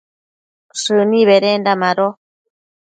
[0.81, 2.07] shëni bedenda mado